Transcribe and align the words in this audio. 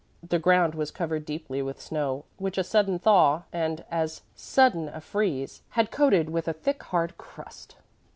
The 0.27 0.39
ground 0.39 0.73
was 0.73 0.89
covered 0.89 1.25
deeply 1.27 1.61
with 1.61 1.79
snow 1.79 2.25
which 2.37 2.57
a 2.57 2.63
sudden 2.63 2.97
thaw 2.97 3.43
and 3.53 3.85
as 3.91 4.23
sudden 4.33 4.89
a 4.89 4.99
freeze 4.99 5.61
had 5.77 5.91
coated 5.91 6.31
with 6.31 6.47
a 6.47 6.53
thick, 6.53 6.81
hard 6.81 7.19
crust. 7.19 7.75